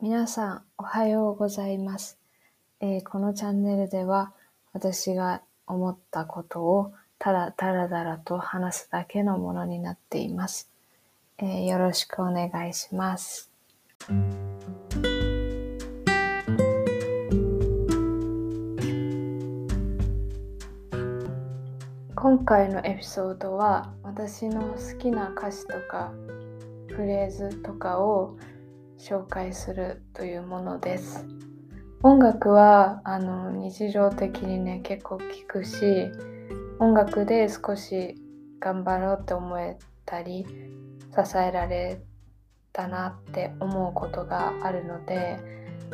[0.00, 2.18] 皆さんおはようございます、
[2.80, 4.32] えーこのチャンネルでは
[4.72, 10.68] 私が思ったことをただだらだらと話すだけのものになっています、
[11.38, 13.50] えーよろしくお願いします。
[22.16, 26.10] 今回のエピソードは私の好きな歌詞とか
[26.88, 28.38] フレーズとかを
[29.06, 31.26] 紹介するというものです。
[32.02, 36.06] 音楽はあの日常的にね結構聴くし
[36.78, 38.16] 音楽で少し
[38.60, 42.00] 頑張ろうって思えたり支えられ
[42.72, 45.38] たなって思うことがあるので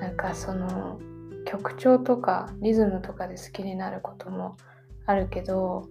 [0.00, 1.00] なんかその
[1.44, 4.56] 曲調とかリズムとかで好きになることも
[5.06, 5.88] あるけど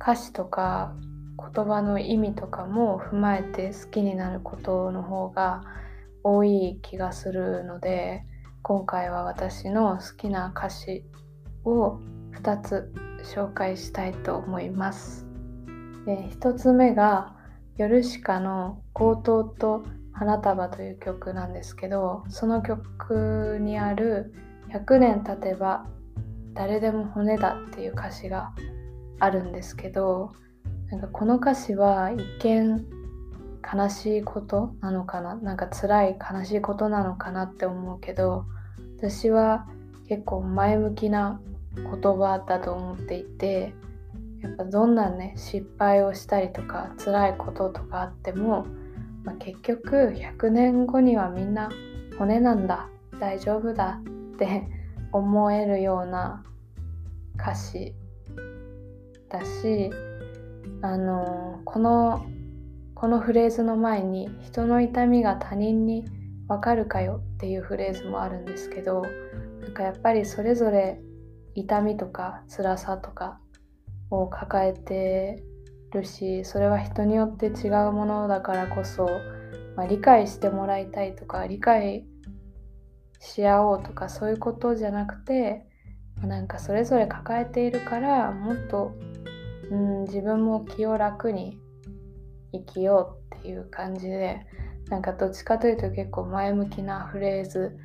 [0.00, 0.94] 歌詞とか
[1.54, 5.62] 言葉の意味とかも踏まえて好きになることの方が
[6.28, 8.22] 多い気がするので
[8.60, 11.02] 今回は私の好きな歌詞
[11.64, 12.00] を
[12.42, 12.92] 2つ
[13.34, 15.26] 紹介したいと思います。
[16.04, 17.34] で1つ目が
[17.78, 24.34] ヨルシカの「強盗と花束」という曲なんですけどその曲にある
[24.68, 25.86] 「100年経てば
[26.52, 28.52] 誰でも骨だ」っていう歌詞が
[29.18, 30.32] あるんですけど
[30.90, 32.97] なんかこの歌詞は一見
[33.70, 35.34] 悲しいことなのかな？
[35.36, 38.46] なんか辛い悲しいことなのかなって思うけど
[38.98, 39.66] 私は
[40.08, 41.40] 結構前向きな
[41.76, 43.74] 言葉だと思っていて
[44.40, 48.66] やっぱどんなね失敗をしたりとか辛いこととかあっても、
[49.24, 51.70] まあ、結局100年後にはみんな
[52.18, 52.88] 骨なんだ
[53.20, 54.00] 大丈夫だ
[54.34, 54.66] って
[55.12, 56.44] 思えるような
[57.36, 57.94] 歌詞
[59.28, 59.90] だし
[60.82, 62.24] あのこの
[63.00, 66.04] このフレーズの前に「人の痛みが他人に
[66.48, 69.02] わかるかよ」っていうフレーズもあるんですけど
[69.60, 71.00] なんかやっぱりそれぞれ
[71.54, 73.38] 痛みとか辛さとか
[74.10, 75.44] を抱えて
[75.92, 79.08] るしそれは人によって違うものだからこそ、
[79.76, 82.04] まあ、理解してもらいたいとか理解
[83.20, 85.64] し合おうとかそういうことじゃなくて
[86.20, 88.90] なんかそれぞれ抱えているからもっと、
[89.70, 91.60] うん、自分も気を楽に
[92.52, 94.46] 生きようっていう感じで
[94.88, 97.78] なんかどっちかというと結構前向きなフレーズ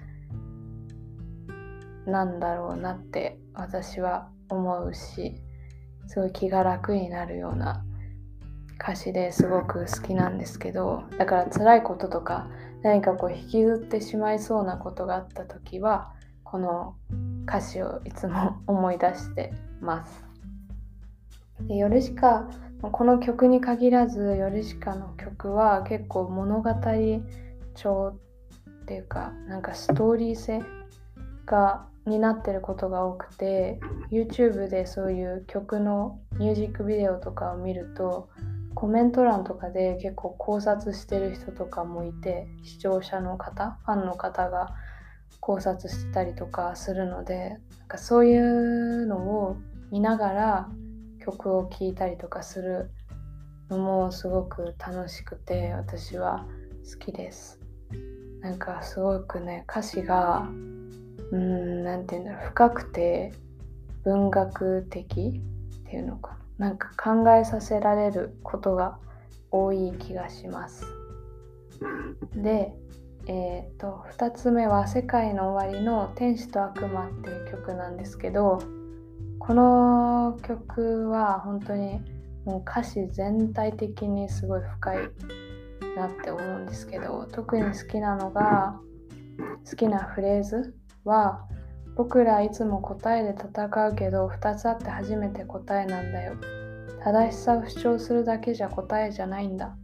[2.06, 5.36] なんだろうなって私は思うし
[6.08, 7.84] すごい気が楽になるような
[8.80, 12.50] 歌詞ですごく好きなんですけどだから辛いこととか
[12.84, 16.12] 何かこう引きずってしまいそうなことがあった時は
[16.44, 16.96] この
[17.48, 20.24] 歌詞をいつも思い出してます。
[21.62, 22.50] でヨルシカ
[22.92, 26.70] この曲に限らずヨルシカの曲は結構物語
[27.76, 28.20] 調
[28.84, 30.62] っていうかなんかストーリー性
[31.46, 33.80] がになってることが多くて
[34.12, 38.30] YouTube でそういう曲のミュージックビデオとかを見ると
[38.76, 44.76] コメント欄とかで結構考察してる人とかもいて視聴者の方ファンの方が
[45.40, 49.58] 考察してたりとかするのでなんかそういうのを
[49.92, 50.70] 見ながら
[51.26, 52.92] 曲を聴いたりとかする
[53.70, 56.46] のもすごく楽しくて私は
[56.92, 57.60] 好きです。
[58.42, 60.50] なんかすごくね歌詞が
[61.32, 63.34] うーんなんて言うんだろう深くて
[64.04, 65.42] 文学的
[65.80, 68.98] っていうのかなんか考えさせられることが
[69.50, 70.86] 多い気がします。
[72.36, 72.74] で、
[73.28, 78.60] えー、と2つ目は「世界の終わりの天使と悪魔」っていう曲なんですけど
[79.46, 82.00] この曲は本当に
[82.46, 84.98] もう歌詞全体的にすごい深い
[85.98, 88.80] なって思うんですけど特に好きなのが
[89.70, 90.74] 好きなフレーズ
[91.04, 91.46] は
[91.98, 96.36] 僕らいつも答えで戦うけど2つあって初めて答えなんだよ。
[97.04, 99.76] 正しさを主張するだけじゃ答えじゃないんだ。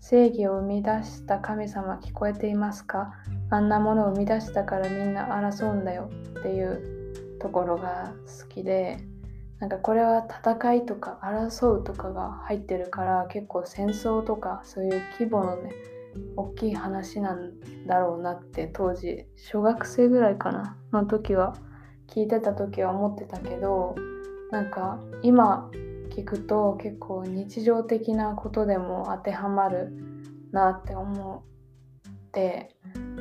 [0.00, 3.12] 正義を生み出した神様聞こえていますか？
[3.50, 6.97] あんなものを生み出したからみんな争うんだよっていう
[7.38, 8.98] ところが好きで
[9.60, 15.72] なんかこれは戦いとか争うとかが入ってるから結構戦争とかそういう規模のね
[16.36, 17.52] 大きい話なん
[17.86, 21.56] だろうなって当時小学生ぐらいかなの時は
[22.08, 23.94] 聞いてた時は思ってたけど
[24.50, 25.70] なんか今
[26.10, 29.92] 聞くと結構日常的なことでも当てはまる
[30.52, 31.44] なって思
[32.08, 32.74] って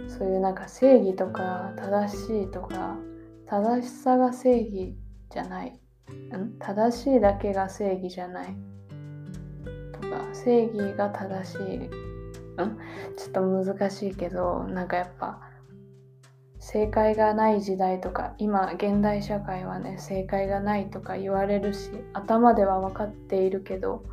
[0.07, 2.97] そういうなんか正義とか正しいとか
[3.49, 4.97] 正しさが正義
[5.29, 5.79] じゃない。
[6.59, 8.55] 正しいだけが正義じゃない。
[9.94, 11.77] とか正義が正しい。
[11.77, 11.89] ん？
[13.15, 15.39] ちょっと難しいけどなんかやっぱ
[16.59, 24.03] 正解がない時代とか今現代社会はね正解がないとか言われるし頭では分かっているけど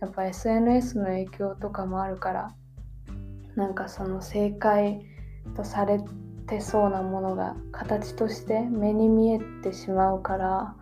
[0.00, 2.54] やっぱ SNS の影響とかもあるから
[3.54, 5.02] なんかその正解
[5.54, 6.04] とされて
[6.50, 10.74] てそうなものが形として目に見えてしまうから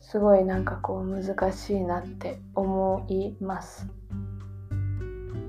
[0.00, 3.88] すごいなんかこう難しいなって思います。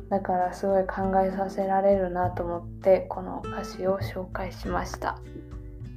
[0.10, 5.20] だからすごい考えさせられるなと思ってこの歌詞を紹介しました。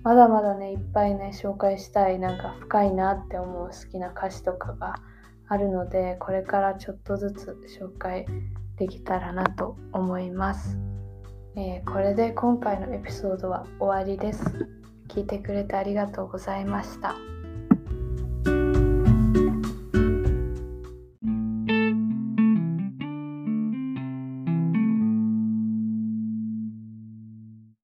[0.02, 5.00] まだまだねいっぱいね紹介したいなんか深いなって思う好きな歌詞とかが
[5.48, 8.26] あるのでこれからちょっとずつ紹介
[8.76, 10.78] できたらなと思います、
[11.60, 14.68] えー、これで今回のエピソードは終わりです
[15.08, 17.16] 聞いてくれてありがとうございました。